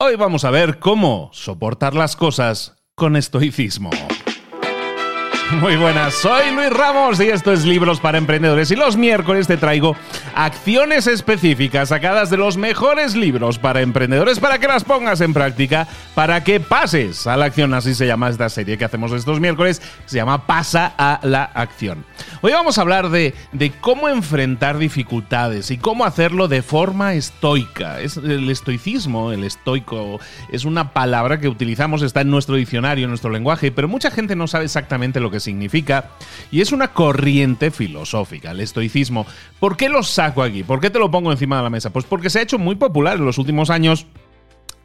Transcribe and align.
Hoy 0.00 0.16
vamos 0.16 0.44
a 0.44 0.50
ver 0.50 0.80
cómo 0.80 1.30
soportar 1.32 1.94
las 1.94 2.16
cosas 2.16 2.74
con 2.96 3.14
estoicismo. 3.14 3.90
Muy 5.60 5.76
buenas, 5.76 6.14
soy 6.14 6.50
Luis 6.54 6.70
Ramos 6.70 7.20
y 7.20 7.24
esto 7.24 7.52
es 7.52 7.64
Libros 7.64 8.00
para 8.00 8.18
Emprendedores 8.18 8.70
y 8.70 8.76
los 8.76 8.96
miércoles 8.96 9.46
te 9.46 9.56
traigo 9.56 9.94
acciones 10.34 11.06
específicas 11.06 11.90
sacadas 11.90 12.30
de 12.30 12.38
los 12.38 12.56
mejores 12.56 13.14
libros 13.14 13.58
para 13.58 13.82
emprendedores 13.82 14.40
para 14.40 14.58
que 14.58 14.66
las 14.66 14.84
pongas 14.84 15.20
en 15.20 15.34
práctica, 15.34 15.86
para 16.14 16.42
que 16.42 16.60
pases 16.60 17.26
a 17.26 17.36
la 17.36 17.44
acción, 17.46 17.74
así 17.74 17.94
se 17.94 18.06
llama 18.06 18.30
esta 18.30 18.48
serie 18.48 18.78
que 18.78 18.84
hacemos 18.86 19.12
estos 19.12 19.38
miércoles, 19.38 19.82
se 20.06 20.16
llama 20.16 20.46
Pasa 20.46 20.94
a 20.96 21.20
la 21.22 21.44
acción. 21.44 22.04
Hoy 22.40 22.52
vamos 22.52 22.78
a 22.78 22.80
hablar 22.80 23.10
de, 23.10 23.34
de 23.52 23.70
cómo 23.70 24.08
enfrentar 24.08 24.78
dificultades 24.78 25.70
y 25.70 25.78
cómo 25.78 26.04
hacerlo 26.04 26.48
de 26.48 26.62
forma 26.62 27.14
estoica. 27.14 28.00
Es 28.00 28.16
el 28.16 28.48
estoicismo, 28.50 29.30
el 29.30 29.44
estoico, 29.44 30.20
es 30.50 30.64
una 30.64 30.92
palabra 30.92 31.38
que 31.38 31.48
utilizamos, 31.48 32.02
está 32.02 32.22
en 32.22 32.30
nuestro 32.30 32.56
diccionario, 32.56 33.04
en 33.04 33.10
nuestro 33.10 33.30
lenguaje, 33.30 33.70
pero 33.70 33.88
mucha 33.88 34.10
gente 34.10 34.36
no 34.36 34.46
sabe 34.46 34.64
exactamente 34.64 35.20
lo 35.20 35.30
que 35.30 35.33
significa 35.40 36.10
y 36.50 36.60
es 36.60 36.72
una 36.72 36.92
corriente 36.92 37.70
filosófica, 37.70 38.52
el 38.52 38.60
estoicismo. 38.60 39.26
¿Por 39.60 39.76
qué 39.76 39.88
lo 39.88 40.02
saco 40.02 40.42
aquí? 40.42 40.62
¿Por 40.62 40.80
qué 40.80 40.90
te 40.90 40.98
lo 40.98 41.10
pongo 41.10 41.32
encima 41.32 41.56
de 41.56 41.62
la 41.62 41.70
mesa? 41.70 41.90
Pues 41.90 42.04
porque 42.04 42.30
se 42.30 42.38
ha 42.38 42.42
hecho 42.42 42.58
muy 42.58 42.74
popular 42.74 43.16
en 43.16 43.24
los 43.24 43.38
últimos 43.38 43.70
años 43.70 44.06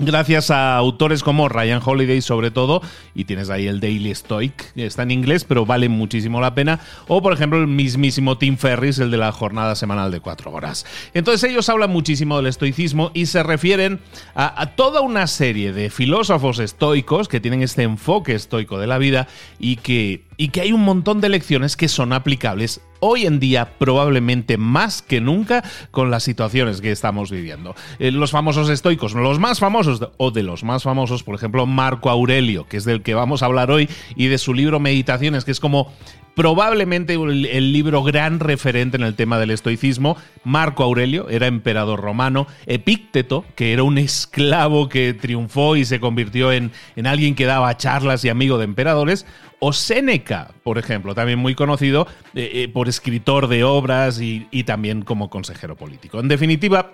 Gracias 0.02 0.50
a 0.50 0.78
autores 0.78 1.24
como 1.24 1.50
Ryan 1.50 1.82
Holiday 1.84 2.22
sobre 2.22 2.52
todo, 2.52 2.82
y 3.14 3.26
tienes 3.26 3.50
ahí 3.50 3.68
el 3.68 3.82
Daily 3.82 4.16
Stoic, 4.16 4.72
que 4.74 4.86
está 4.86 5.04
en 5.04 5.12
inglés, 5.12 5.44
pero 5.44 5.66
vale 5.66 5.90
muchísimo 5.90 6.40
la 6.40 6.56
pena, 6.56 6.80
o 7.10 7.22
por 7.22 7.34
ejemplo 7.34 7.60
el 7.60 7.68
mismísimo 7.68 8.38
Tim 8.38 8.56
Ferris, 8.56 9.00
el 9.00 9.12
de 9.12 9.18
la 9.18 9.34
jornada 9.34 9.76
semanal 9.76 10.10
de 10.10 10.22
cuatro 10.22 10.54
horas. 10.54 10.86
Entonces 11.14 11.52
ellos 11.52 11.68
hablan 11.68 11.90
muchísimo 11.90 12.38
del 12.38 12.48
estoicismo 12.48 13.12
y 13.14 13.26
se 13.26 13.44
refieren 13.44 14.00
a 14.36 14.68
toda 14.78 15.02
una 15.02 15.28
serie 15.28 15.74
de 15.74 15.90
filósofos 15.90 16.60
estoicos 16.60 17.28
que 17.28 17.42
tienen 17.42 17.62
este 17.62 17.84
enfoque 17.84 18.36
estoico 18.36 18.80
de 18.80 18.88
la 18.88 19.00
vida 19.00 19.28
y 19.60 19.76
que 19.76 20.29
y 20.40 20.50
que 20.50 20.62
hay 20.62 20.72
un 20.72 20.86
montón 20.86 21.20
de 21.20 21.28
lecciones 21.28 21.76
que 21.76 21.90
son 21.90 22.14
aplicables 22.14 22.80
hoy 23.02 23.26
en 23.26 23.42
día 23.42 23.78
probablemente 23.78 24.58
más 24.58 25.02
que 25.02 25.20
nunca 25.20 25.66
con 25.92 26.12
las 26.12 26.24
situaciones 26.24 26.80
que 26.80 26.92
estamos 26.92 27.30
viviendo. 27.30 27.76
Eh, 28.00 28.12
los 28.12 28.32
famosos 28.32 28.70
estoicos, 28.70 29.14
los 29.16 29.38
más 29.38 29.60
famosos 29.60 30.00
o 30.16 30.32
de 30.32 30.44
los 30.44 30.64
más 30.64 30.84
famosos, 30.84 31.24
por 31.24 31.36
ejemplo, 31.36 31.66
Marco 31.66 32.10
Aurelio, 32.10 32.66
que 32.68 32.78
es 32.78 32.86
del 32.86 33.04
que 33.04 33.14
vamos 33.14 33.44
a 33.44 33.48
hablar 33.48 33.70
hoy, 33.70 33.90
y 34.16 34.28
de 34.28 34.38
su 34.38 34.54
libro 34.54 34.80
Meditaciones, 34.80 35.44
que 35.44 35.52
es 35.52 35.60
como 35.60 35.92
probablemente 36.36 37.14
el, 37.14 37.72
libro 37.74 38.04
gran 38.04 38.40
referente 38.40 38.98
en 38.98 39.04
el 39.04 39.16
tema 39.16 39.40
del 39.40 39.52
estoicismo. 39.52 40.18
Marco 40.44 40.84
Aurelio 40.84 41.30
era 41.30 41.48
emperador 41.48 42.02
romano. 42.02 42.48
Epícteto, 42.66 43.46
que 43.56 43.74
era 43.74 43.84
un 43.84 43.98
esclavo 43.98 44.90
que 44.90 45.14
triunfó 45.14 45.76
y 45.76 45.86
se 45.86 46.00
convirtió 46.00 46.52
en, 46.52 46.72
en 46.96 47.08
alguien 47.08 47.36
que 47.36 47.46
daba 47.46 47.76
charlas 47.78 48.24
y 48.26 48.30
amigo 48.30 48.58
de 48.58 48.66
emperadores. 48.66 49.26
O 49.60 49.74
Séneca, 49.74 50.52
por 50.64 50.78
ejemplo, 50.78 51.14
también 51.14 51.40
muy 51.40 51.54
conocido 51.54 52.08
eh, 52.34 52.50
eh, 52.54 52.70
por 52.70 52.88
escritor 52.88 53.48
de 53.48 53.64
obras 53.64 54.22
y, 54.22 54.48
y 54.52 54.64
también 54.64 55.02
como 55.02 55.30
consejero 55.30 55.76
político. 55.76 56.20
En 56.20 56.30
definitiva, 56.30 56.94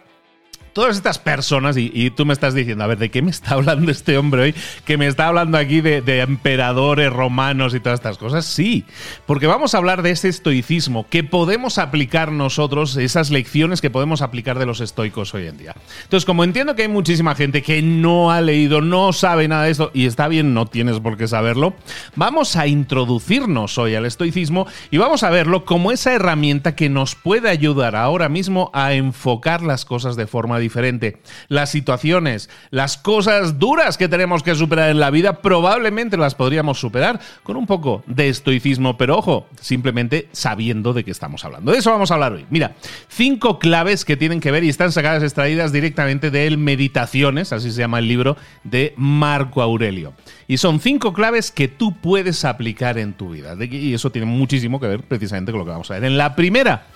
todas 0.75 0.97
estas 0.97 1.19
personas, 1.19 1.77
y, 1.77 2.09
tú 2.09 2.25
me 2.25 2.33
estás 2.33 2.53
diciendo, 2.53 2.83
a 2.83 2.87
ver, 2.87 2.97
¿de 2.97 3.09
qué 3.09 3.21
me 3.21 3.31
está 3.31 3.53
hablando 3.53 3.89
este 3.91 4.17
hombre 4.17 4.41
hoy? 4.41 4.55
Que 4.83 4.97
me 4.97 5.07
está 5.07 5.27
hablando 5.27 5.57
aquí 5.57 5.79
de, 5.79 6.03
emperadores 6.19 7.13
romanos 7.13 7.73
y 7.73 7.79
todas 7.79 7.99
estas 7.99 8.17
cosas. 8.17 8.45
Sí, 8.45 8.83
porque 9.25 9.47
vamos 9.47 9.73
a 9.73 9.77
hablar 9.77 10.01
de 10.01 10.11
ese 10.11 10.27
estoicismo 10.27 11.07
que 11.09 11.23
podemos 11.23 11.77
aplicar 11.77 12.33
nosotros, 12.33 12.97
esas 12.97 13.31
lecciones 13.31 13.79
que 13.79 13.89
podemos 13.89 14.21
aplicar 14.21 14.59
de 14.59 14.65
los 14.65 14.81
estoicos 14.81 15.33
hoy 15.33 15.47
en 15.47 15.57
día. 15.57 15.73
Entonces, 16.03 16.25
como 16.25 16.43
entiendo 16.43 16.75
que 16.75 16.81
hay 16.81 16.87
muchísima 16.89 17.35
gente 17.35 17.61
que 17.61 17.81
no 17.81 18.29
ha 18.31 18.41
leído, 18.41 18.81
no 18.81 19.13
sabe 19.13 19.47
nada 19.47 19.63
de 19.63 19.71
esto, 19.71 19.91
y 19.93 20.05
está 20.07 20.27
bien, 20.27 20.53
no 20.53 20.65
tienes 20.65 20.99
por 20.99 21.15
qué 21.15 21.29
saberlo, 21.29 21.73
vamos 22.17 22.57
a 22.57 22.67
introducirnos 22.67 23.77
hoy 23.77 23.95
al 23.95 24.05
estoicismo 24.05 24.67
y 24.91 24.97
vamos 24.97 25.23
a 25.23 25.29
verlo 25.29 25.63
como 25.63 25.93
esa 25.93 26.11
herramienta 26.11 26.75
que 26.75 26.89
nos 26.89 27.15
puede 27.15 27.49
ayudar 27.49 27.95
ahora 27.95 28.27
mismo 28.27 28.71
a 28.73 28.91
enfocar 28.91 29.61
las 29.61 29.85
cosas 29.85 30.17
de 30.17 30.27
forma 30.27 30.59
diferente. 30.65 31.17
Las 31.48 31.70
situaciones, 31.70 32.49
las 32.71 32.98
cosas 32.98 33.59
duras 33.59 33.98
que 33.98 34.09
tenemos 34.09 34.43
que 34.43 34.55
superar 34.55 34.89
en 34.89 34.99
la 34.99 35.11
vida, 35.11 35.42
probablemente 35.42 36.17
las 36.17 36.36
podríamos 36.36 36.80
superar 36.80 37.20
con 37.43 37.55
un 37.55 37.67
poco 37.67 38.03
de 38.08 38.30
estoicismo, 38.30 38.98
pero 38.98 39.17
ojo, 39.17 39.48
simplemente 39.61 40.27
sabiendo 40.31 40.93
de 40.93 41.03
qué 41.03 41.11
estamos 41.11 41.45
hablando. 41.45 41.71
De 41.71 41.77
eso 41.77 41.92
vamos 41.92 42.11
a 42.11 42.15
hablar 42.15 42.33
hoy. 42.33 42.45
Mira, 42.49 42.76
cinco 43.08 43.59
claves 43.59 44.05
que 44.05 44.17
tienen 44.17 44.39
que 44.39 44.52
ver 44.52 44.64
y 44.64 44.70
están 44.70 44.92
sacadas, 44.92 45.23
extraídas 45.23 45.71
directamente 45.71 46.31
de 46.31 46.48
él 46.48 46.58
Meditaciones, 46.58 47.53
así 47.53 47.71
se 47.71 47.80
llama 47.80 47.99
el 47.99 48.08
libro, 48.08 48.37
de 48.64 48.93
Marco 48.97 49.61
Aurelio. 49.61 50.14
Y 50.47 50.58
son 50.58 50.80
cinco 50.80 51.14
claves 51.14 51.52
que 51.52 51.67
tú 51.67 51.95
puedes 52.02 52.45
aplicar 52.45 52.97
en 52.97 53.14
tu 53.14 53.30
vida. 53.30 53.55
Y 53.64 53.93
eso 53.93 54.11
tiene 54.11 54.26
muchísimo 54.26 54.80
que 54.80 54.87
ver 54.87 55.03
precisamente 55.03 55.52
con 55.52 55.59
lo 55.59 55.65
que 55.65 55.71
vamos 55.71 55.92
a 55.92 55.95
ver. 55.95 56.05
En 56.05 56.17
la 56.17 56.36
primera, 56.36 56.87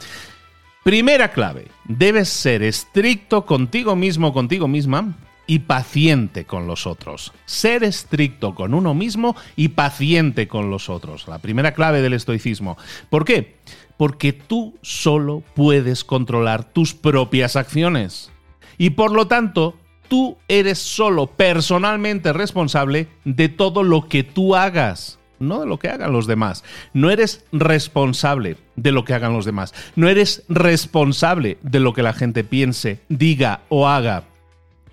Primera 0.89 1.29
clave, 1.29 1.67
debes 1.85 2.29
ser 2.29 2.63
estricto 2.63 3.45
contigo 3.45 3.95
mismo, 3.95 4.33
contigo 4.33 4.67
misma 4.67 5.16
y 5.45 5.59
paciente 5.59 6.45
con 6.45 6.66
los 6.66 6.88
otros. 6.88 7.31
Ser 7.45 7.83
estricto 7.83 8.55
con 8.55 8.73
uno 8.73 8.95
mismo 8.95 9.35
y 9.55 9.67
paciente 9.67 10.47
con 10.47 10.72
los 10.72 10.89
otros. 10.89 11.27
La 11.27 11.38
primera 11.38 11.75
clave 11.75 12.01
del 12.01 12.13
estoicismo. 12.13 12.75
¿Por 13.11 13.23
qué? 13.23 13.57
Porque 13.97 14.33
tú 14.33 14.79
solo 14.81 15.44
puedes 15.53 16.03
controlar 16.03 16.63
tus 16.63 16.95
propias 16.95 17.56
acciones. 17.56 18.31
Y 18.79 18.89
por 18.89 19.11
lo 19.11 19.27
tanto, 19.27 19.77
tú 20.07 20.38
eres 20.47 20.79
solo 20.79 21.27
personalmente 21.27 22.33
responsable 22.33 23.09
de 23.25 23.47
todo 23.47 23.83
lo 23.83 24.07
que 24.07 24.23
tú 24.23 24.56
hagas 24.56 25.19
no 25.39 25.61
de 25.61 25.66
lo 25.66 25.79
que 25.79 25.89
hagan 25.89 26.13
los 26.13 26.27
demás. 26.27 26.63
No 26.94 27.09
eres 27.09 27.45
responsable 27.51 28.57
de 28.75 28.91
lo 28.91 29.05
que 29.05 29.13
hagan 29.13 29.33
los 29.33 29.45
demás. 29.45 29.73
No 29.95 30.09
eres 30.09 30.44
responsable 30.50 31.57
de 31.61 31.79
lo 31.79 31.94
que 31.94 32.03
la 32.03 32.13
gente 32.13 32.44
piense, 32.44 33.01
diga 33.09 33.61
o 33.69 33.88
haga. 33.88 34.25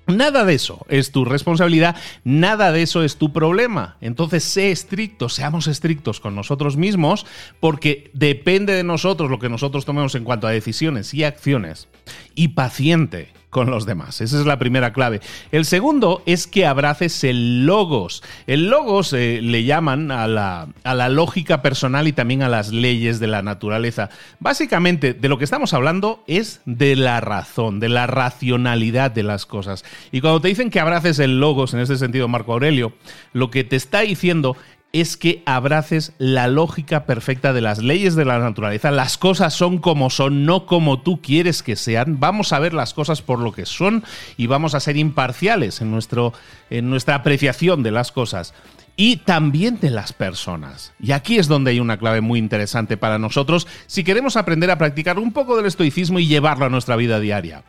Nada 0.07 0.45
de 0.45 0.55
eso 0.55 0.87
es 0.89 1.11
tu 1.11 1.25
responsabilidad, 1.25 1.97
nada 2.23 2.71
de 2.71 2.83
eso 2.83 3.03
es 3.03 3.17
tu 3.17 3.33
problema. 3.33 3.97
Entonces, 4.01 4.45
sé 4.45 4.71
estricto, 4.71 5.29
seamos 5.29 5.67
estrictos 5.67 6.21
con 6.21 6.37
nosotros 6.37 6.77
mismos, 6.77 7.27
porque 7.59 8.11
depende 8.15 8.73
de 8.73 8.85
nosotros 8.85 9.31
lo 9.31 9.41
que 9.41 9.49
nosotros 9.49 9.85
tomemos 9.85 10.15
en 10.15 10.23
cuanto 10.23 10.47
a 10.47 10.53
decisiones 10.53 11.13
y 11.13 11.25
acciones. 11.25 11.89
Y 12.37 12.49
paciente 12.49 13.33
con 13.57 13.71
los 13.71 13.87
demás. 13.87 14.21
Esa 14.21 14.39
es 14.39 14.45
la 14.45 14.59
primera 14.59 14.93
clave. 14.93 15.23
El 15.51 15.65
segundo 15.65 16.23
es 16.27 16.47
que 16.47 16.67
abraces 16.67 17.25
el 17.25 17.65
logos. 17.65 18.23
El 18.47 18.69
logos 18.69 19.15
eh, 19.15 19.41
le 19.41 19.65
llaman 19.65 20.11
a 20.11 20.29
la, 20.29 20.69
a 20.85 20.95
la 20.95 21.09
lógica 21.09 21.63
personal 21.63 22.07
y 22.07 22.13
también 22.13 22.43
a 22.43 22.51
las 22.51 22.71
leyes 22.71 23.19
de 23.19 23.29
la 23.29 23.41
naturaleza. 23.41 24.11
Básicamente, 24.41 25.15
de 25.15 25.29
lo 25.31 25.39
que 25.39 25.45
estamos 25.45 25.73
hablando 25.73 26.23
es 26.27 26.61
de 26.67 26.97
la 26.97 27.23
razón, 27.23 27.81
de 27.81 27.89
la 27.89 28.07
racionalidad 28.07 29.11
de 29.11 29.23
las 29.23 29.47
cosas. 29.47 29.87
Y 30.13 30.21
cuando 30.21 30.43
te 30.43 30.49
dicen 30.49 30.69
que 30.69 30.79
abraces 30.79 31.19
el 31.19 31.41
logos, 31.41 31.73
en 31.73 31.81
este 31.81 31.97
sentido 31.97 32.29
Marco 32.29 32.53
Aurelio, 32.53 32.93
lo 33.33 33.51
que 33.51 33.65
te 33.65 33.77
está 33.77 34.01
diciendo 34.01 34.59
es 34.93 35.17
que 35.17 35.43
abraces 35.47 36.13
la 36.19 36.49
lógica 36.49 37.05
perfecta 37.05 37.53
de 37.53 37.61
las 37.61 37.79
leyes 37.79 38.15
de 38.15 38.25
la 38.25 38.39
naturaleza. 38.39 38.91
Las 38.91 39.19
cosas 39.19 39.53
son 39.53 39.79
como 39.79 40.11
son, 40.11 40.47
no 40.47 40.67
como 40.67 41.01
tú 41.01 41.21
quieres 41.21 41.63
que 41.63 41.77
sean. 41.77 42.19
Vamos 42.19 42.53
a 42.53 42.59
ver 42.59 42.73
las 42.73 42.95
cosas 42.95 43.21
por 43.21 43.39
lo 43.39 43.53
que 43.53 43.67
son 43.67 44.05
y 44.37 44.47
vamos 44.47 44.75
a 44.75 44.81
ser 44.81 44.97
imparciales 44.97 45.81
en, 45.81 45.91
nuestro, 45.91 46.33
en 46.71 46.89
nuestra 46.89 47.17
apreciación 47.17 47.83
de 47.83 47.91
las 47.91 48.13
cosas 48.13 48.55
y 48.97 49.19
también 49.19 49.79
de 49.81 49.91
las 49.91 50.13
personas. 50.13 50.95
Y 50.99 51.13
aquí 51.13 51.39
es 51.39 51.49
donde 51.49 51.73
hay 51.73 51.81
una 51.81 51.99
clave 51.99 52.23
muy 52.23 52.39
interesante 52.39 52.97
para 52.97 53.19
nosotros 53.19 53.67
si 53.87 54.03
queremos 54.03 54.37
aprender 54.37 54.71
a 54.71 54.79
practicar 54.79 55.19
un 55.19 55.33
poco 55.33 55.57
del 55.57 55.67
estoicismo 55.67 56.19
y 56.19 56.27
llevarlo 56.27 56.65
a 56.65 56.71
nuestra 56.71 56.97
vida 56.97 57.21
diaria. 57.21 57.63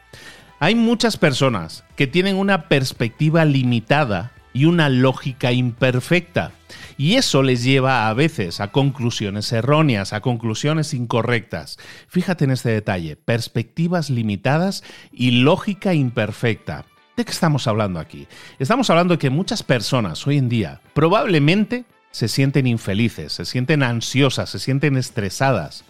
Hay 0.59 0.75
muchas 0.75 1.17
personas 1.17 1.83
que 1.95 2.07
tienen 2.07 2.35
una 2.35 2.67
perspectiva 2.67 3.45
limitada 3.45 4.31
y 4.57 4.65
una 4.65 4.89
lógica 4.89 5.51
imperfecta. 5.51 6.51
Y 6.97 7.13
eso 7.13 7.43
les 7.43 7.63
lleva 7.63 8.09
a 8.09 8.13
veces 8.15 8.59
a 8.59 8.71
conclusiones 8.71 9.51
erróneas, 9.51 10.13
a 10.13 10.21
conclusiones 10.21 10.95
incorrectas. 10.95 11.77
Fíjate 12.07 12.45
en 12.45 12.51
este 12.51 12.69
detalle, 12.69 13.17
perspectivas 13.17 14.09
limitadas 14.09 14.83
y 15.11 15.29
lógica 15.29 15.93
imperfecta. 15.93 16.85
¿De 17.15 17.23
qué 17.23 17.31
estamos 17.31 17.67
hablando 17.67 17.99
aquí? 17.99 18.27
Estamos 18.57 18.89
hablando 18.89 19.13
de 19.13 19.19
que 19.19 19.29
muchas 19.29 19.61
personas 19.61 20.25
hoy 20.25 20.37
en 20.37 20.49
día 20.49 20.81
probablemente 20.95 21.85
se 22.09 22.27
sienten 22.27 22.65
infelices, 22.65 23.33
se 23.33 23.45
sienten 23.45 23.83
ansiosas, 23.83 24.49
se 24.49 24.57
sienten 24.57 24.97
estresadas. 24.97 25.83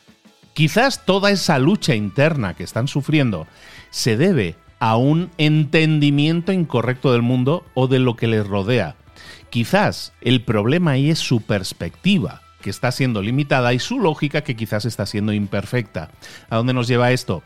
Quizás 0.53 1.05
toda 1.05 1.31
esa 1.31 1.57
lucha 1.57 1.95
interna 1.95 2.53
que 2.53 2.65
están 2.65 2.89
sufriendo 2.89 3.47
se 3.91 4.17
debe 4.17 4.57
a 4.79 4.97
un 4.97 5.29
entendimiento 5.37 6.51
incorrecto 6.51 7.11
del 7.11 7.21
mundo 7.21 7.65
o 7.73 7.87
de 7.87 7.99
lo 7.99 8.15
que 8.15 8.27
les 8.27 8.45
rodea. 8.45 8.95
Quizás 9.49 10.13
el 10.21 10.41
problema 10.41 10.91
ahí 10.91 11.09
es 11.09 11.19
su 11.19 11.41
perspectiva, 11.41 12.41
que 12.61 12.69
está 12.69 12.91
siendo 12.91 13.21
limitada, 13.21 13.73
y 13.73 13.79
su 13.79 13.99
lógica, 13.99 14.41
que 14.41 14.55
quizás 14.55 14.85
está 14.85 15.05
siendo 15.05 15.33
imperfecta. 15.33 16.09
¿A 16.49 16.57
dónde 16.57 16.73
nos 16.73 16.87
lleva 16.87 17.11
esto? 17.11 17.43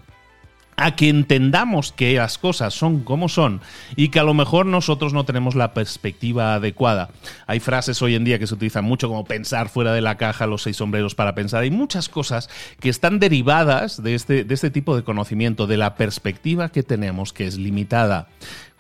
A 0.82 0.96
que 0.96 1.10
entendamos 1.10 1.92
que 1.92 2.16
las 2.16 2.38
cosas 2.38 2.74
son 2.74 3.02
como 3.04 3.30
son 3.30 3.62
y 3.96 4.10
que 4.10 4.20
a 4.20 4.24
lo 4.24 4.34
mejor 4.34 4.66
nosotros 4.66 5.14
no 5.14 5.26
tenemos 5.26 5.54
la 5.54 5.74
perspectiva 5.74 6.56
adecuada. 6.56 7.10
Hay 7.46 7.60
frases 7.60 8.02
hoy 8.02 8.16
en 8.16 8.24
día 8.24 8.40
que 8.40 8.48
se 8.48 8.56
utilizan 8.56 8.86
mucho 8.86 9.08
como 9.08 9.26
pensar 9.26 9.70
fuera 9.70 9.94
de 9.94 10.02
la 10.02 10.18
caja, 10.18 10.48
los 10.48 10.64
seis 10.64 10.78
sombreros 10.78 11.14
para 11.14 11.36
pensar. 11.36 11.62
Hay 11.62 11.72
muchas 11.72 12.10
cosas 12.10 12.50
que 12.80 12.90
están 12.90 13.20
derivadas 13.20 14.02
de 14.02 14.16
este, 14.16 14.44
de 14.44 14.54
este 14.54 14.72
tipo 14.72 14.96
de 14.96 15.04
conocimiento, 15.04 15.68
de 15.68 15.78
la 15.78 15.96
perspectiva 15.96 16.70
que 16.70 16.84
tenemos 16.84 17.32
que 17.32 17.46
es 17.46 17.58
limitada. 17.58 18.28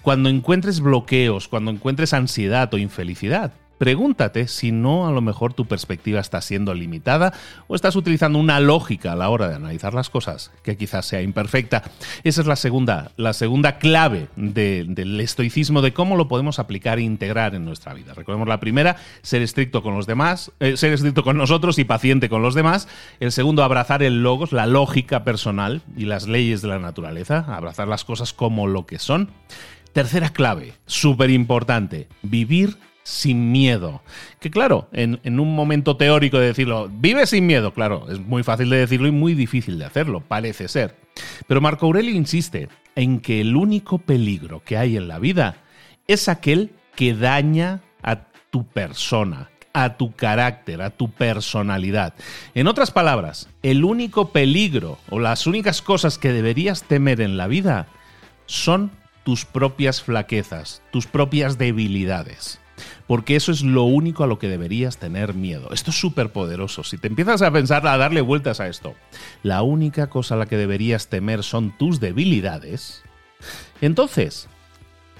Cuando 0.01 0.29
encuentres 0.29 0.79
bloqueos, 0.79 1.47
cuando 1.47 1.69
encuentres 1.69 2.13
ansiedad 2.13 2.73
o 2.73 2.79
infelicidad, 2.79 3.53
pregúntate 3.81 4.47
si 4.47 4.71
no 4.71 5.07
a 5.07 5.11
lo 5.11 5.21
mejor 5.21 5.55
tu 5.55 5.65
perspectiva 5.65 6.19
está 6.19 6.39
siendo 6.41 6.75
limitada 6.75 7.33
o 7.65 7.73
estás 7.73 7.95
utilizando 7.95 8.37
una 8.37 8.59
lógica 8.59 9.13
a 9.13 9.15
la 9.15 9.27
hora 9.29 9.49
de 9.49 9.55
analizar 9.55 9.95
las 9.95 10.11
cosas 10.11 10.51
que 10.61 10.77
quizás 10.77 11.07
sea 11.07 11.23
imperfecta. 11.23 11.81
Esa 12.23 12.41
es 12.41 12.47
la 12.47 12.57
segunda, 12.57 13.09
la 13.17 13.33
segunda 13.33 13.79
clave 13.79 14.27
del 14.35 15.19
estoicismo 15.19 15.81
de 15.81 15.93
cómo 15.93 16.15
lo 16.15 16.27
podemos 16.27 16.59
aplicar 16.59 16.99
e 16.99 17.01
integrar 17.01 17.55
en 17.55 17.65
nuestra 17.65 17.95
vida. 17.95 18.13
Recordemos 18.13 18.47
la 18.47 18.59
primera, 18.59 18.97
ser 19.23 19.41
estricto 19.41 19.81
con 19.81 19.95
los 19.95 20.05
demás, 20.05 20.51
eh, 20.59 20.77
ser 20.77 20.93
estricto 20.93 21.23
con 21.23 21.39
nosotros 21.39 21.79
y 21.79 21.83
paciente 21.83 22.29
con 22.29 22.43
los 22.43 22.53
demás. 22.53 22.87
El 23.19 23.31
segundo, 23.31 23.63
abrazar 23.63 24.03
el 24.03 24.21
logos, 24.21 24.51
la 24.51 24.67
lógica 24.67 25.23
personal 25.23 25.81
y 25.97 26.05
las 26.05 26.27
leyes 26.27 26.61
de 26.61 26.67
la 26.67 26.77
naturaleza, 26.77 27.47
abrazar 27.47 27.87
las 27.87 28.05
cosas 28.05 28.31
como 28.31 28.67
lo 28.67 28.85
que 28.85 28.99
son. 28.99 29.31
Tercera 29.91 30.29
clave, 30.29 30.75
súper 30.85 31.31
importante, 31.31 32.07
vivir 32.21 32.77
sin 33.03 33.51
miedo. 33.51 34.01
Que 34.39 34.51
claro, 34.51 34.87
en, 34.91 35.19
un 35.39 35.55
momento 35.55 35.97
teórico 35.97 36.39
de 36.39 36.47
decirlo, 36.47 36.89
vive 36.91 37.25
sin 37.25 37.45
miedo, 37.45 37.73
claro, 37.73 38.07
es 38.09 38.19
muy 38.19 38.43
fácil 38.43 38.69
de 38.69 38.77
decirlo 38.77 39.07
y 39.07 39.11
muy 39.11 39.33
difícil 39.33 39.79
de 39.79 39.85
hacerlo, 39.85 40.21
parece 40.21 40.67
ser. 40.67 40.95
Pero 41.47 41.61
Marco 41.61 41.85
Aurelio 41.85 42.13
insiste 42.13 42.69
en 42.95 43.19
que 43.19 43.41
el 43.41 43.55
único 43.55 43.97
peligro 43.97 44.63
que 44.63 44.77
hay 44.77 44.97
en 44.97 45.07
la 45.07 45.19
vida 45.19 45.57
es 46.07 46.29
aquel 46.29 46.71
que 46.95 47.13
daña 47.13 47.81
a 48.03 48.27
tu 48.49 48.65
persona, 48.65 49.49
a 49.73 49.97
tu 49.97 50.13
carácter, 50.13 50.81
a 50.81 50.89
tu 50.89 51.11
personalidad. 51.11 52.13
En 52.53 52.67
otras 52.67 52.91
palabras, 52.91 53.49
el 53.63 53.83
único 53.83 54.29
peligro 54.29 54.97
o 55.09 55.19
las 55.19 55.47
únicas 55.47 55.81
cosas 55.81 56.17
que 56.17 56.33
deberías 56.33 56.83
temer 56.83 57.21
en 57.21 57.37
la 57.37 57.47
vida 57.47 57.87
son 58.45 58.91
tus 59.23 59.45
propias 59.45 60.01
flaquezas, 60.01 60.81
tus 60.91 61.07
propias 61.07 61.57
debilidades 61.57 62.61
porque 63.07 63.35
eso 63.35 63.51
es 63.51 63.61
lo 63.61 63.83
único 63.83 64.23
a 64.23 64.27
lo 64.27 64.39
que 64.39 64.47
deberías 64.47 64.97
tener 64.97 65.33
miedo. 65.33 65.69
Esto 65.71 65.91
es 65.91 65.99
súper 65.99 66.31
poderoso. 66.31 66.83
Si 66.83 66.97
te 66.97 67.07
empiezas 67.07 67.41
a 67.41 67.51
pensar, 67.51 67.85
a 67.87 67.97
darle 67.97 68.21
vueltas 68.21 68.59
a 68.59 68.67
esto, 68.67 68.95
la 69.43 69.61
única 69.61 70.07
cosa 70.07 70.35
a 70.35 70.37
la 70.37 70.45
que 70.45 70.57
deberías 70.57 71.07
temer 71.07 71.43
son 71.43 71.77
tus 71.77 71.99
debilidades, 71.99 73.03
entonces, 73.81 74.47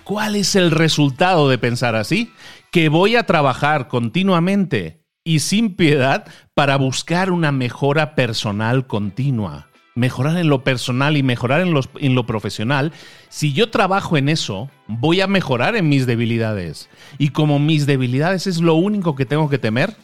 ¿cuál 0.04 0.36
es 0.36 0.56
el 0.56 0.72
resultado 0.72 1.50
de 1.50 1.58
pensar 1.58 1.96
así? 1.96 2.32
Que 2.72 2.90
voy 2.90 3.16
a 3.16 3.24
trabajar 3.24 3.88
continuamente 3.88 5.02
y 5.24 5.40
sin 5.40 5.76
piedad 5.76 6.26
para 6.54 6.78
buscar 6.78 7.32
una 7.32 7.52
mejora 7.52 8.16
personal 8.16 8.88
continua 8.88 9.71
mejorar 9.96 10.38
en 10.38 10.48
lo 10.48 10.64
personal 10.64 11.18
y 11.18 11.24
mejorar 11.24 11.62
en, 11.62 11.74
en, 12.00 12.16
lo 12.16 12.26
profesional, 12.26 12.92
si 13.30 13.54
yo 13.54 13.70
trabajo 13.70 14.18
en 14.18 14.30
eso, 14.30 14.70
voy 14.88 15.22
a 15.22 15.28
mejorar 15.28 15.76
en 15.76 15.90
mis 15.90 16.06
debilidades. 16.06 16.90
Y 17.18 17.30
como 17.30 17.60
mis 17.60 17.86
debilidades 17.86 18.48
es 18.48 18.62
lo 18.62 18.76
único 18.76 19.16
que 19.16 19.26
tengo 19.26 19.50
que 19.50 19.58
temer, 19.58 19.96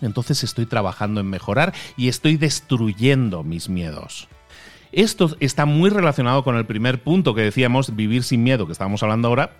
entonces 0.00 0.42
estoy 0.42 0.66
trabajando 0.66 1.20
en 1.20 1.28
mejorar 1.28 1.74
y 1.96 2.08
estoy 2.08 2.36
destruyendo 2.36 3.44
mis 3.44 3.68
miedos. 3.68 4.28
Esto 4.92 5.36
está 5.38 5.66
muy 5.66 5.88
relacionado 5.88 6.42
con 6.42 6.56
el 6.56 6.66
primer 6.66 7.00
punto 7.02 7.34
que 7.34 7.42
decíamos, 7.42 7.94
vivir 7.94 8.24
sin 8.24 8.42
miedo, 8.42 8.66
que 8.66 8.72
estábamos 8.72 9.02
hablando 9.04 9.28
ahora, 9.28 9.56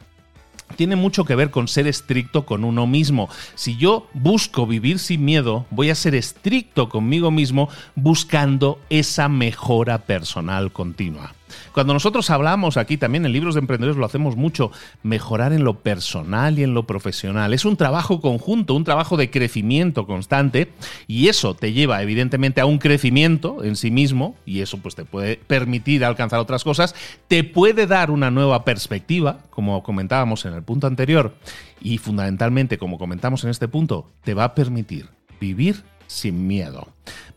tiene 0.77 0.97
mucho 0.97 1.25
que 1.25 1.35
ver 1.35 1.51
con 1.51 1.69
ser 1.69 1.87
estricto 1.87 2.47
con 2.47 2.65
uno 2.65 2.87
mismo. 2.87 3.29
Si 3.55 3.77
yo 3.77 4.09
busco 4.15 4.67
vivir 4.67 4.99
sin 4.99 5.25
miedo, 5.25 5.67
voy 5.71 5.91
a 5.91 5.95
ser 5.95 6.15
estricto 6.15 6.89
conmigo 6.89 7.31
mismo 7.31 7.69
buscando 7.95 8.81
esa 8.91 9.29
mejora 9.29 9.99
personal 9.99 10.73
continua. 10.73 11.35
Cuando 11.73 11.93
nosotros 11.93 12.31
hablamos 12.31 12.77
aquí 12.77 12.97
también 12.97 13.27
en 13.27 13.33
libros 13.33 13.55
de 13.55 13.61
emprendedores 13.61 13.99
lo 13.99 14.07
hacemos 14.07 14.37
mucho, 14.37 14.71
mejorar 15.03 15.53
en 15.53 15.65
lo 15.65 15.75
personal 15.81 16.59
y 16.59 16.63
en 16.63 16.75
lo 16.75 16.87
profesional. 16.87 17.55
Es 17.55 17.65
un 17.65 17.77
trabajo 17.77 18.21
conjunto, 18.21 18.75
un 18.75 18.85
trabajo 18.85 19.17
de 19.17 19.31
crecimiento 19.31 20.07
constante 20.07 20.73
y 21.07 21.29
eso 21.29 21.55
te 21.55 21.73
lleva 21.73 22.03
evidentemente 22.03 22.61
a 22.61 22.67
un 22.67 22.79
crecimiento 22.79 23.63
en 23.65 23.77
sí 23.77 23.91
mismo 23.91 24.37
y 24.45 24.61
eso 24.61 24.79
pues 24.79 24.95
te 24.95 25.05
puede 25.05 25.37
permitir 25.37 26.05
alcanzar 26.05 26.41
otras 26.41 26.65
cosas, 26.65 26.95
te 27.29 27.45
puede 27.45 27.87
dar 27.87 28.11
una 28.11 28.31
nueva 28.31 28.65
perspectiva, 28.65 29.39
como 29.51 29.83
comentábamos 29.83 30.45
en 30.45 30.55
el 30.55 30.63
punto 30.63 30.87
anterior 30.87 31.35
y 31.81 31.99
fundamentalmente 31.99 32.79
como 32.79 32.99
comentamos 32.99 33.45
en 33.45 33.51
este 33.51 33.69
punto, 33.69 34.11
te 34.23 34.35
va 34.35 34.45
a 34.45 34.55
permitir 34.55 35.09
vivir 35.41 35.83
sin 36.07 36.47
miedo. 36.47 36.89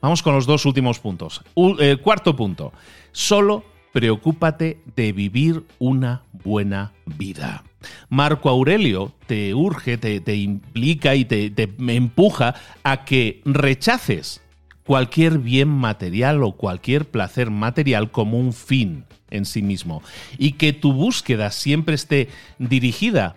Vamos 0.01 0.23
con 0.23 0.33
los 0.33 0.45
dos 0.45 0.65
últimos 0.65 0.99
puntos. 0.99 1.41
El 1.79 1.99
cuarto 2.01 2.35
punto, 2.35 2.73
solo 3.11 3.63
preocúpate 3.93 4.79
de 4.95 5.13
vivir 5.13 5.63
una 5.79 6.23
buena 6.31 6.91
vida. 7.05 7.63
Marco 8.09 8.49
Aurelio 8.49 9.13
te 9.27 9.53
urge, 9.53 9.97
te, 9.97 10.35
implica 10.35 11.15
y 11.15 11.25
te, 11.25 11.49
te 11.49 11.69
empuja 11.87 12.55
a 12.83 13.05
que 13.05 13.41
rechaces 13.45 14.41
cualquier 14.85 15.37
bien 15.37 15.69
material 15.69 16.43
o 16.43 16.53
cualquier 16.53 17.09
placer 17.09 17.51
material 17.51 18.11
como 18.11 18.37
un 18.39 18.51
fin 18.51 19.05
en 19.29 19.45
sí 19.45 19.61
mismo 19.61 20.01
y 20.37 20.53
que 20.53 20.73
tu 20.73 20.91
búsqueda 20.91 21.51
siempre 21.51 21.95
esté 21.95 22.29
dirigida 22.57 23.35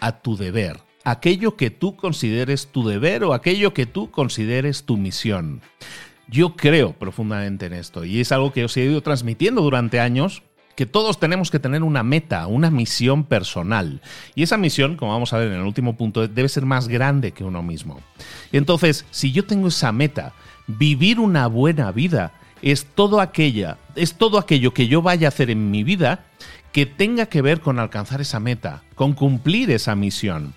a 0.00 0.20
tu 0.20 0.36
deber, 0.36 0.80
aquello 1.04 1.56
que 1.56 1.70
tú 1.70 1.96
consideres 1.96 2.66
tu 2.66 2.86
deber 2.86 3.24
o 3.24 3.34
aquello 3.34 3.72
que 3.72 3.86
tú 3.86 4.10
consideres 4.10 4.84
tu 4.84 4.96
misión. 4.96 5.62
Yo 6.28 6.56
creo 6.56 6.92
profundamente 6.92 7.66
en 7.66 7.72
esto 7.72 8.04
y 8.04 8.20
es 8.20 8.32
algo 8.32 8.52
que 8.52 8.64
os 8.64 8.76
he 8.76 8.84
ido 8.84 9.00
transmitiendo 9.00 9.62
durante 9.62 10.00
años, 10.00 10.42
que 10.74 10.84
todos 10.86 11.18
tenemos 11.18 11.50
que 11.50 11.58
tener 11.58 11.82
una 11.82 12.02
meta, 12.02 12.46
una 12.48 12.70
misión 12.70 13.24
personal. 13.24 14.02
Y 14.34 14.42
esa 14.42 14.56
misión, 14.58 14.96
como 14.96 15.12
vamos 15.12 15.32
a 15.32 15.38
ver 15.38 15.48
en 15.48 15.54
el 15.54 15.62
último 15.62 15.96
punto, 15.96 16.26
debe 16.26 16.48
ser 16.48 16.66
más 16.66 16.88
grande 16.88 17.32
que 17.32 17.44
uno 17.44 17.62
mismo. 17.62 18.00
Entonces, 18.52 19.06
si 19.10 19.32
yo 19.32 19.44
tengo 19.44 19.68
esa 19.68 19.92
meta, 19.92 20.34
vivir 20.66 21.20
una 21.20 21.46
buena 21.46 21.92
vida 21.92 22.32
es 22.60 22.86
todo 22.86 23.20
aquella, 23.20 23.78
es 23.94 24.14
todo 24.14 24.38
aquello 24.38 24.74
que 24.74 24.88
yo 24.88 25.02
vaya 25.02 25.28
a 25.28 25.30
hacer 25.30 25.50
en 25.50 25.70
mi 25.70 25.84
vida 25.84 26.24
que 26.72 26.84
tenga 26.84 27.26
que 27.26 27.40
ver 27.40 27.60
con 27.60 27.78
alcanzar 27.78 28.20
esa 28.20 28.40
meta, 28.40 28.82
con 28.94 29.14
cumplir 29.14 29.70
esa 29.70 29.94
misión. 29.94 30.52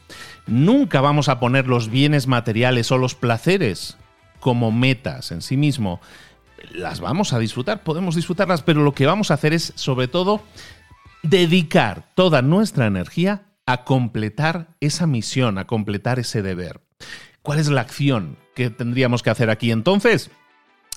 Nunca 0.47 0.99
vamos 0.99 1.29
a 1.29 1.39
poner 1.39 1.67
los 1.67 1.89
bienes 1.89 2.27
materiales 2.27 2.91
o 2.91 2.97
los 2.97 3.15
placeres 3.15 3.97
como 4.39 4.71
metas 4.71 5.31
en 5.31 5.41
sí 5.41 5.57
mismo, 5.57 5.99
las 6.71 6.99
vamos 6.99 7.33
a 7.33 7.39
disfrutar, 7.39 7.83
podemos 7.83 8.15
disfrutarlas, 8.15 8.61
pero 8.61 8.83
lo 8.83 8.93
que 8.93 9.05
vamos 9.05 9.31
a 9.31 9.35
hacer 9.35 9.53
es, 9.53 9.73
sobre 9.75 10.07
todo, 10.07 10.41
dedicar 11.23 12.11
toda 12.15 12.41
nuestra 12.41 12.85
energía 12.85 13.43
a 13.65 13.83
completar 13.83 14.75
esa 14.79 15.07
misión, 15.07 15.57
a 15.57 15.67
completar 15.67 16.19
ese 16.19 16.41
deber. 16.41 16.81
¿Cuál 17.41 17.59
es 17.59 17.69
la 17.69 17.81
acción 17.81 18.37
que 18.55 18.69
tendríamos 18.69 19.23
que 19.23 19.29
hacer 19.29 19.49
aquí 19.49 19.71
entonces? 19.71 20.31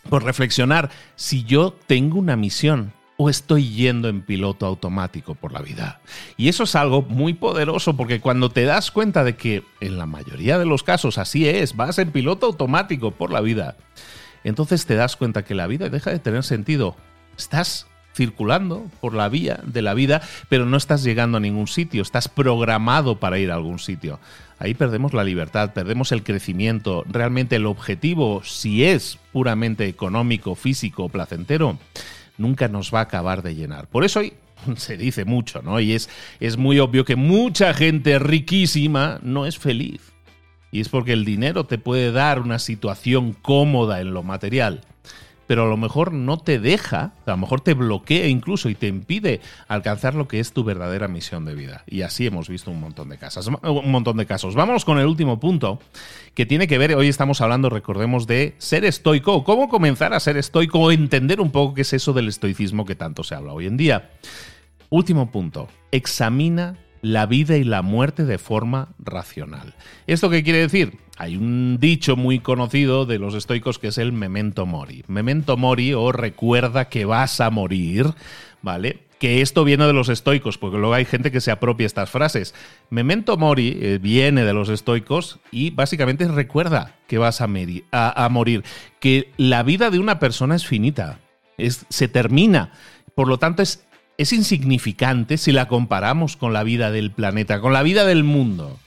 Pues 0.09 0.23
reflexionar 0.23 0.91
si 1.15 1.45
yo 1.45 1.77
tengo 1.87 2.19
una 2.19 2.37
misión 2.37 2.93
o 3.23 3.31
estoy 3.31 3.69
yendo 3.69 4.09
en 4.09 4.23
piloto 4.23 4.67
automático 4.67 5.37
por 5.37 5.53
la 5.53 5.63
vida. 5.63 6.01
Y 6.37 6.49
eso 6.49 6.65
es 6.65 6.75
algo 6.75 7.03
muy 7.03 7.35
poderoso 7.35 7.97
porque 7.97 8.21
cuando 8.21 8.51
te 8.51 8.65
das 8.65 8.91
cuenta 8.91 9.23
de 9.23 9.37
que 9.37 9.63
en 9.81 9.97
la 9.97 10.07
mayoría 10.07 10.59
de 10.59 10.67
los 10.67 10.83
casos 10.83 11.19
así 11.19 11.49
es, 11.49 11.77
vas 11.77 11.99
en 11.99 12.11
piloto 12.11 12.47
automático 12.47 13.13
por 13.13 13.31
la 13.31 13.41
vida, 13.41 13.77
entonces 14.43 14.87
te 14.87 14.97
das 14.97 15.15
cuenta 15.15 15.45
que 15.45 15.55
la 15.55 15.69
vida 15.69 15.89
deja 15.89 16.11
de 16.11 16.19
tener 16.19 16.43
sentido. 16.43 16.97
Estás 17.39 17.87
circulando 18.13 18.91
por 19.01 19.15
la 19.15 19.29
vía 19.29 19.61
de 19.65 19.83
la 19.83 19.95
vida, 19.95 20.21
pero 20.49 20.67
no 20.67 20.77
estás 20.77 21.05
llegando 21.05 21.39
a 21.39 21.41
ningún 21.41 21.69
sitio, 21.69 22.03
estás 22.03 22.27
programado 22.27 23.21
para 23.21 23.39
ir 23.39 23.53
a 23.53 23.55
algún 23.55 23.79
sitio. 23.79 24.19
Ahí 24.59 24.75
perdemos 24.75 25.15
la 25.15 25.23
libertad, 25.23 25.73
perdemos 25.75 26.11
el 26.11 26.25
crecimiento. 26.25 27.05
Realmente 27.09 27.55
el 27.55 27.67
objetivo, 27.67 28.43
si 28.43 28.85
es 28.85 29.21
puramente 29.33 29.87
económico, 29.87 30.57
físico, 30.57 31.09
placentero, 31.09 31.79
nunca 32.43 32.69
nos 32.69 32.93
va 32.93 32.99
a 32.99 33.03
acabar 33.03 33.43
de 33.43 33.55
llenar. 33.55 33.89
Por 33.89 34.05
eso 34.05 34.21
hoy 34.21 34.35
se 34.77 34.97
dice 34.97 35.25
mucho, 35.25 35.63
¿no? 35.63 35.81
Y 35.81 35.93
es, 35.93 36.11
es 36.41 36.57
muy 36.57 36.79
obvio 36.79 37.05
que 37.05 37.17
mucha 37.17 37.73
gente 37.73 38.19
riquísima 38.19 39.19
no 39.23 39.47
es 39.47 39.59
feliz. 39.59 40.13
Y 40.71 40.81
es 40.81 40.89
porque 40.89 41.13
el 41.13 41.25
dinero 41.25 41.65
te 41.65 41.79
puede 41.79 42.13
dar 42.13 42.41
una 42.41 42.59
situación 42.59 43.35
cómoda 43.35 44.01
en 44.01 44.15
lo 44.15 44.23
material, 44.23 44.81
pero 45.47 45.65
a 45.65 45.69
lo 45.69 45.77
mejor 45.77 46.13
no 46.13 46.39
te 46.39 46.59
deja, 46.59 47.13
a 47.27 47.31
lo 47.31 47.37
mejor 47.37 47.61
te 47.61 47.75
bloquea 47.75 48.27
incluso 48.29 48.69
y 48.69 48.75
te 48.75 48.87
impide 48.87 49.41
alcanzar 49.69 50.15
lo 50.15 50.29
que 50.29 50.41
es 50.41 50.53
tu 50.53 50.65
verdadera 50.65 51.09
misión 51.09 51.45
de 51.45 51.55
vida. 51.55 51.85
Y 51.87 52.03
así 52.03 52.27
hemos 52.27 52.49
visto 52.49 52.71
un 52.71 52.81
montón 52.81 53.09
de 53.09 53.19
casos. 53.19 53.49
Un 53.49 53.91
montón 53.91 54.17
de 54.17 54.27
casos. 54.27 54.55
Vamos 54.55 54.85
con 54.85 54.99
el 54.99 55.07
último 55.07 55.41
punto 55.41 55.81
que 56.35 56.47
tiene 56.47 56.67
que 56.67 56.79
ver, 56.79 56.95
hoy 56.95 57.09
estamos 57.09 57.41
hablando, 57.41 57.69
recordemos, 57.71 58.27
de 58.27 58.55
ser 58.59 58.85
estoico, 58.85 59.45
cómo 59.45 59.69
comenzar 59.69 60.15
a 60.15 60.21
ser 60.21 60.37
estoico 60.37 60.79
o 60.79 60.91
entender 60.91 61.41
un 61.41 61.51
poco 61.51 61.75
qué 61.75 61.83
es 61.83 61.93
eso 61.93 62.13
del 62.13 62.29
estoicismo 62.29 62.85
que 62.85 62.95
tanto 62.95 63.25
se 63.25 63.35
habla 63.35 63.53
hoy 63.53 63.67
en 63.67 63.77
día. 63.77 64.11
Último 64.89 65.31
punto, 65.31 65.69
examina 65.91 66.77
la 67.03 67.27
vida 67.27 67.57
y 67.57 67.65
la 67.65 67.83
muerte 67.83 68.25
de 68.25 68.39
forma 68.39 68.91
racional. 68.99 69.75
¿Esto 70.07 70.31
qué 70.31 70.43
quiere 70.45 70.61
decir? 70.61 70.99
Hay 71.19 71.37
un 71.37 71.79
dicho 71.79 72.17
muy 72.17 72.39
conocido 72.39 73.07
de 73.07 73.19
los 73.19 73.35
estoicos 73.35 73.79
que 73.79 73.89
es 73.89 73.99
el 73.99 74.13
memento 74.13 74.67
mori. 74.67 75.05
Memento 75.09 75.57
mori 75.57 75.93
o 75.93 76.13
recuerda 76.13 76.89
que 76.89 77.05
vas 77.05 77.41
a 77.41 77.51
morir, 77.51 78.07
¿vale? 78.63 79.01
Que 79.19 79.41
esto 79.43 79.65
viene 79.65 79.87
de 79.87 79.93
los 79.93 80.09
estoicos, 80.09 80.59
porque 80.59 80.79
luego 80.79 80.95
hay 80.95 81.05
gente 81.05 81.31
que 81.31 81.41
se 81.41 81.51
apropia 81.51 81.87
estas 81.87 82.11
frases. 82.11 82.55
Memento 82.89 83.37
mori 83.37 83.77
eh, 83.81 83.99
viene 84.01 84.45
de 84.45 84.53
los 84.53 84.69
estoicos 84.69 85.41
y 85.51 85.71
básicamente 85.71 86.27
recuerda 86.29 86.97
que 87.09 87.19
vas 87.19 87.41
a, 87.41 87.45
a, 87.45 88.29
morir, 88.29 88.65
que 89.01 89.33
la 89.37 89.65
vida 89.65 89.91
de 89.91 89.99
una 89.99 90.19
persona 90.19 90.55
es 90.55 90.67
finita, 90.67 91.19
es, 91.59 91.85
se 91.89 92.09
termina. 92.09 92.73
Por 93.15 93.29
lo 93.29 93.39
tanto, 93.39 93.63
es 93.63 93.85
es 94.19 94.33
insignificante 94.33 95.39
si 95.39 95.53
la 95.53 95.69
comparamos 95.69 96.37
con 96.37 96.53
la 96.53 96.63
vida 96.63 96.91
del 96.91 97.11
planeta, 97.11 97.61
con 97.61 97.73
la 97.73 97.83
vida 97.83 98.05
del 98.05 98.25
mundo. 98.25 98.79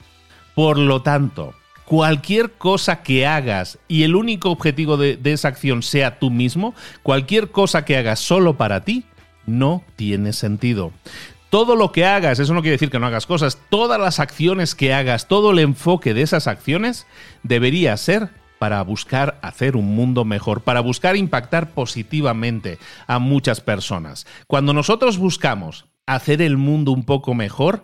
Por 0.54 0.78
lo 0.78 1.02
tanto, 1.02 1.54
cualquier 1.84 2.52
cosa 2.52 3.02
que 3.02 3.26
hagas 3.26 3.78
y 3.88 4.02
el 4.02 4.14
único 4.14 4.50
objetivo 4.50 4.96
de, 4.96 5.18
esa 5.24 5.48
acción 5.48 5.82
sea 5.82 6.18
tú 6.18 6.30
mismo, 6.30 6.74
cualquier 7.02 7.50
cosa 7.50 7.84
que 7.84 7.96
hagas 7.96 8.20
solo 8.20 8.56
para 8.56 8.84
ti, 8.84 9.04
no 9.46 9.82
tiene 9.96 10.32
sentido. 10.32 10.92
Todo 11.50 11.76
lo 11.76 11.92
que 11.92 12.04
hagas, 12.04 12.38
eso 12.40 12.52
no 12.54 12.60
quiere 12.60 12.72
decir 12.72 12.90
que 12.90 12.98
no 12.98 13.06
hagas 13.06 13.26
cosas, 13.26 13.58
todas 13.70 14.00
las 14.00 14.18
acciones 14.18 14.74
que 14.74 14.92
hagas, 14.92 15.28
todo 15.28 15.52
el 15.52 15.60
enfoque 15.60 16.12
de 16.12 16.22
esas 16.22 16.48
acciones 16.48 17.06
debería 17.44 17.96
ser 17.96 18.30
para 18.58 18.82
buscar 18.82 19.38
hacer 19.42 19.76
un 19.76 19.94
mundo 19.94 20.24
mejor, 20.24 20.62
para 20.62 20.80
buscar 20.80 21.16
impactar 21.16 21.70
positivamente 21.70 22.78
a 23.06 23.18
muchas 23.18 23.60
personas. 23.60 24.26
Cuando 24.46 24.72
nosotros 24.72 25.18
buscamos 25.18 25.86
hacer 26.06 26.40
el 26.42 26.56
mundo 26.56 26.92
un 26.92 27.04
poco 27.04 27.34
mejor, 27.34 27.82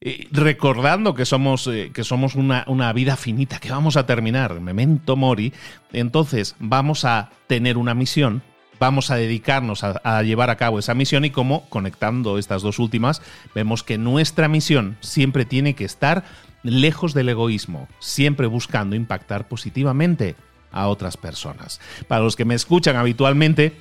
eh, 0.00 0.28
recordando 0.30 1.14
que 1.14 1.24
somos, 1.24 1.66
eh, 1.66 1.90
que 1.92 2.04
somos 2.04 2.36
una, 2.36 2.92
vida 2.92 3.16
finita, 3.16 3.58
que 3.58 3.70
vamos 3.70 3.96
a 3.96 4.06
terminar, 4.06 4.60
memento 4.60 5.16
mori, 5.16 5.52
entonces 5.92 6.54
vamos 6.60 7.04
a 7.04 7.30
tener 7.48 7.76
una 7.76 7.94
misión, 7.94 8.42
vamos 8.78 9.10
a 9.10 9.16
dedicarnos 9.16 9.82
a, 9.82 10.00
a 10.04 10.22
llevar 10.22 10.50
a 10.50 10.56
cabo 10.56 10.78
esa 10.78 10.94
misión 10.94 11.24
y 11.24 11.30
como 11.30 11.68
conectando 11.68 12.38
estas 12.38 12.62
dos 12.62 12.78
últimas, 12.78 13.22
vemos 13.56 13.82
que 13.82 13.98
nuestra 13.98 14.46
misión 14.46 14.96
siempre 15.00 15.44
tiene 15.44 15.74
que 15.74 15.84
estar 15.84 16.24
lejos 16.62 17.14
del 17.14 17.28
egoísmo, 17.28 17.88
siempre 17.98 18.46
buscando 18.46 18.96
impactar 18.96 19.48
positivamente 19.48 20.36
a 20.72 20.88
otras 20.88 21.16
personas. 21.16 21.80
Para 22.06 22.22
los 22.22 22.36
que 22.36 22.44
me 22.44 22.54
escuchan 22.54 22.96
habitualmente, 22.96 23.76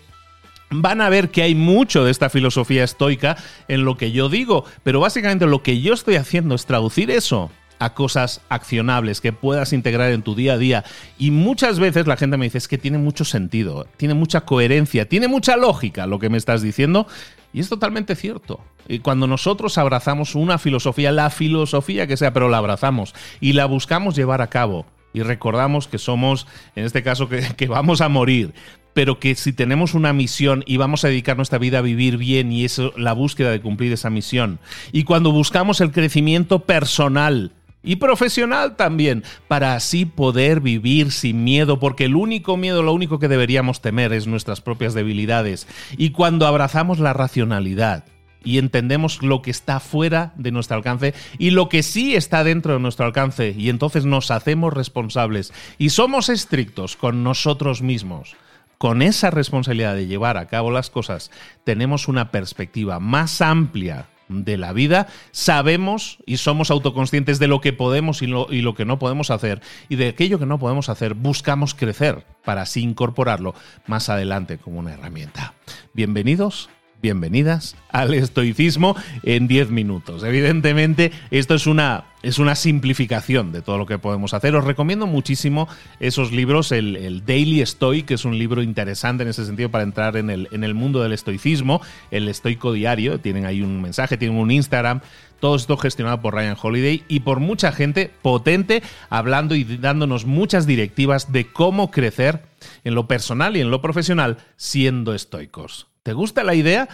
van 0.69 1.01
a 1.01 1.09
ver 1.09 1.29
que 1.29 1.43
hay 1.43 1.55
mucho 1.55 2.03
de 2.03 2.11
esta 2.11 2.29
filosofía 2.29 2.83
estoica 2.83 3.37
en 3.67 3.85
lo 3.85 3.97
que 3.97 4.11
yo 4.11 4.29
digo, 4.29 4.65
pero 4.83 4.99
básicamente 4.99 5.45
lo 5.47 5.63
que 5.63 5.81
yo 5.81 5.93
estoy 5.93 6.15
haciendo 6.15 6.55
es 6.55 6.65
traducir 6.65 7.11
eso 7.11 7.51
a 7.79 7.93
cosas 7.93 8.41
accionables 8.49 9.21
que 9.21 9.33
puedas 9.33 9.71
integrar 9.71 10.11
en 10.11 10.23
tu 10.23 10.35
día 10.35 10.53
a 10.53 10.57
día. 10.57 10.83
Y 11.17 11.31
muchas 11.31 11.79
veces 11.79 12.07
la 12.07 12.17
gente 12.17 12.37
me 12.37 12.45
dice, 12.45 12.57
es 12.57 12.67
que 12.67 12.77
tiene 12.77 12.97
mucho 12.97 13.23
sentido, 13.23 13.87
tiene 13.97 14.13
mucha 14.13 14.41
coherencia, 14.41 15.07
tiene 15.07 15.27
mucha 15.27 15.57
lógica 15.57 16.07
lo 16.07 16.19
que 16.19 16.29
me 16.29 16.37
estás 16.37 16.61
diciendo. 16.61 17.07
Y 17.53 17.59
es 17.59 17.69
totalmente 17.69 18.15
cierto. 18.15 18.59
Y 18.87 18.99
cuando 18.99 19.27
nosotros 19.27 19.77
abrazamos 19.77 20.35
una 20.35 20.57
filosofía, 20.57 21.11
la 21.11 21.29
filosofía 21.29 22.07
que 22.07 22.17
sea, 22.17 22.33
pero 22.33 22.49
la 22.49 22.57
abrazamos 22.57 23.13
y 23.39 23.53
la 23.53 23.65
buscamos 23.65 24.15
llevar 24.15 24.41
a 24.41 24.47
cabo 24.47 24.85
y 25.17 25.23
recordamos 25.23 25.87
que 25.87 25.97
somos, 25.97 26.47
en 26.75 26.85
este 26.85 27.03
caso, 27.03 27.27
que, 27.57 27.67
vamos 27.67 28.01
a 28.01 28.09
morir, 28.09 28.53
pero 28.93 29.19
que 29.19 29.35
si 29.35 29.53
tenemos 29.53 29.93
una 29.93 30.13
misión 30.13 30.63
y 30.65 30.77
vamos 30.77 31.03
a 31.03 31.07
dedicar 31.09 31.37
nuestra 31.37 31.59
vida 31.59 31.79
a 31.79 31.81
vivir 31.81 32.17
bien 32.17 32.51
y 32.51 32.65
eso, 32.65 32.93
la 32.97 33.13
búsqueda 33.13 33.51
de 33.51 33.61
cumplir 33.61 33.91
esa 33.93 34.09
misión, 34.09 34.59
y 34.91 35.03
cuando 35.03 35.31
buscamos 35.31 35.81
el 35.81 35.91
crecimiento 35.91 36.59
personal, 36.65 37.51
y 37.87 37.95
profesional 37.95 38.75
también, 38.75 39.23
para 39.47 39.73
así 39.73 40.05
poder 40.05 40.59
vivir 40.59 41.13
sin 41.13 41.45
miedo, 41.45 41.79
porque 41.79 42.03
el 42.03 42.17
único 42.17 42.57
miedo, 42.57 42.83
lo 42.83 42.91
único 42.91 43.17
que 43.17 43.29
deberíamos 43.29 43.79
temer 43.79 44.11
es 44.11 44.27
nuestras 44.27 44.59
propias 44.59 44.93
debilidades. 44.93 45.67
Y 45.97 46.09
cuando 46.09 46.45
abrazamos 46.47 46.99
la 46.99 47.13
racionalidad, 47.13 48.03
y 48.43 48.59
entendemos 48.59 49.23
lo 49.23 49.41
que 49.41 49.51
está 49.51 49.79
fuera 49.79 50.33
de 50.35 50.51
nuestro 50.51 50.77
alcance 50.77 51.13
y 51.37 51.49
lo 51.49 51.69
que 51.69 51.81
sí 51.81 52.15
está 52.15 52.43
dentro 52.43 52.73
de 52.73 52.79
nuestro 52.79 53.05
alcance 53.05 53.53
y 53.57 53.69
entonces 53.69 54.05
nos 54.05 54.31
hacemos 54.31 54.73
responsables 54.73 55.51
y 55.77 55.89
somos 55.89 56.29
estrictos 56.29 56.95
con 56.95 57.23
nosotros 57.23 57.81
mismos. 57.81 58.35
Con 58.77 59.01
esa 59.01 59.31
responsabilidad 59.31 59.95
de 59.95 60.07
llevar 60.07 60.37
a 60.37 60.45
cabo 60.47 60.71
las 60.71 60.89
cosas, 60.89 61.31
tenemos 61.63 62.07
una 62.07 62.31
perspectiva 62.31 62.99
más 62.99 63.41
amplia 63.41 64.07
de 64.29 64.57
la 64.57 64.73
vida, 64.73 65.07
sabemos 65.31 66.17
y 66.25 66.37
somos 66.37 66.71
autoconscientes 66.71 67.39
de 67.39 67.47
lo 67.47 67.61
que 67.61 67.73
podemos 67.73 68.21
y 68.21 68.27
lo, 68.27 68.47
y 68.51 68.61
lo, 68.61 68.75
que 68.75 68.85
no 68.85 68.99
podemos 68.99 69.31
hacer, 69.31 69.61
y 69.89 69.95
de 69.95 70.09
aquello 70.09 70.39
que 70.39 70.45
no 70.45 70.59
podemos 70.59 70.89
hacer 70.89 71.13
buscamos 71.13 71.73
crecer 71.73 72.25
para 72.43 72.63
así 72.63 72.81
incorporarlo 72.81 73.55
más 73.87 74.09
adelante 74.09 74.57
como 74.57 74.79
una 74.79 74.93
herramienta. 74.93 75.53
Bienvenidos 75.93 76.69
bienvenidas 77.01 77.75
al 77.89 78.13
estoicismo 78.13 78.95
en 79.23 79.47
10 79.47 79.69
minutos. 79.69 80.23
Evidentemente, 80.23 81.11
esto 81.31 81.53
es 81.55 81.67
una, 81.67 82.05
es 82.23 82.39
una 82.39 82.55
simplificación 82.55 83.51
de 83.51 83.61
todo 83.61 83.77
lo 83.77 83.85
que 83.85 83.99
podemos 83.99 84.33
hacer. 84.33 84.55
Os 84.55 84.63
recomiendo 84.63 85.07
muchísimo 85.07 85.67
esos 85.99 86.31
libros, 86.31 86.71
el, 86.71 87.23
Daily 87.25 87.65
Stoic, 87.65 88.05
que 88.05 88.15
es 88.15 88.25
un 88.25 88.37
libro 88.37 88.61
interesante 88.61 89.23
en 89.23 89.29
ese 89.29 89.45
sentido 89.45 89.69
para 89.69 89.83
entrar 89.83 90.17
en 90.17 90.29
el, 90.29 90.47
en 90.51 90.63
el 90.63 90.73
mundo 90.73 91.01
del 91.01 91.13
estoicismo, 91.13 91.81
el 92.11 92.27
estoico 92.27 92.73
diario, 92.73 93.19
tienen 93.19 93.45
ahí 93.45 93.61
un 93.61 93.81
mensaje, 93.81 94.17
tienen 94.17 94.37
un 94.37 94.51
Instagram. 94.51 95.01
Todo 95.39 95.55
esto 95.55 95.77
gestionado 95.77 96.19
por 96.19 96.33
Ryan 96.33 96.57
Holiday 96.59 97.03
y 97.07 97.19
por 97.19 97.39
mucha 97.39 97.71
gente 97.71 98.11
potente 98.23 98.81
hablando 99.09 99.53
y 99.53 99.63
dándonos 99.63 100.25
muchas 100.25 100.65
directivas 100.65 101.31
de 101.31 101.45
cómo 101.45 101.91
crecer 101.91 102.41
en 102.83 102.95
lo 102.95 103.07
personal 103.07 103.55
y 103.55 103.61
en 103.61 103.69
lo 103.69 103.79
profesional 103.79 104.37
siendo 104.55 105.13
estoicos. 105.13 105.87
¿Te 106.07 106.13
gusta 106.13 106.45
la 106.45 106.55
idea 106.55 106.87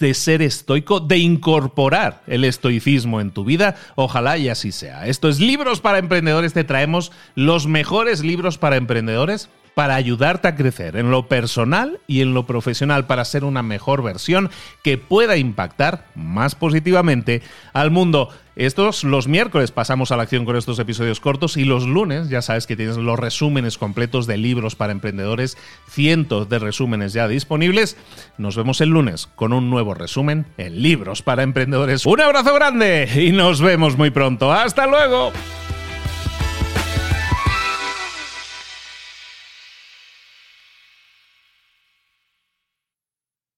de 0.00 0.12
ser 0.12 0.42
estoico, 0.42 1.00
de 1.00 1.16
incorporar 1.16 2.20
el 2.26 2.44
estoicismo 2.44 3.22
en 3.22 3.30
tu 3.30 3.42
vida? 3.42 3.74
Ojalá 3.94 4.36
y 4.36 4.50
así 4.50 4.70
sea. 4.70 5.06
Esto 5.06 5.30
es 5.30 5.40
Libros 5.40 5.80
para 5.80 5.96
Emprendedores. 5.96 6.52
Te 6.52 6.62
traemos 6.62 7.10
los 7.34 7.66
mejores 7.66 8.22
libros 8.22 8.58
para 8.58 8.76
emprendedores 8.76 9.48
para 9.80 9.94
ayudarte 9.94 10.46
a 10.46 10.56
crecer 10.56 10.96
en 10.96 11.10
lo 11.10 11.26
personal 11.26 12.00
y 12.06 12.20
en 12.20 12.34
lo 12.34 12.44
profesional 12.44 13.06
para 13.06 13.24
ser 13.24 13.44
una 13.44 13.62
mejor 13.62 14.02
versión 14.02 14.50
que 14.82 14.98
pueda 14.98 15.38
impactar 15.38 16.04
más 16.14 16.54
positivamente 16.54 17.40
al 17.72 17.90
mundo. 17.90 18.28
Estos 18.56 19.04
los 19.04 19.26
miércoles 19.26 19.70
pasamos 19.70 20.12
a 20.12 20.18
la 20.18 20.24
acción 20.24 20.44
con 20.44 20.56
estos 20.56 20.78
episodios 20.78 21.18
cortos 21.18 21.56
y 21.56 21.64
los 21.64 21.86
lunes 21.86 22.28
ya 22.28 22.42
sabes 22.42 22.66
que 22.66 22.76
tienes 22.76 22.98
los 22.98 23.18
resúmenes 23.18 23.78
completos 23.78 24.26
de 24.26 24.36
libros 24.36 24.76
para 24.76 24.92
emprendedores, 24.92 25.56
cientos 25.88 26.50
de 26.50 26.58
resúmenes 26.58 27.14
ya 27.14 27.26
disponibles. 27.26 27.96
Nos 28.36 28.56
vemos 28.56 28.82
el 28.82 28.90
lunes 28.90 29.30
con 29.34 29.54
un 29.54 29.70
nuevo 29.70 29.94
resumen 29.94 30.44
en 30.58 30.82
Libros 30.82 31.22
para 31.22 31.42
Emprendedores. 31.42 32.04
Un 32.04 32.20
abrazo 32.20 32.52
grande 32.52 33.08
y 33.16 33.32
nos 33.32 33.62
vemos 33.62 33.96
muy 33.96 34.10
pronto. 34.10 34.52
Hasta 34.52 34.86
luego. 34.86 35.32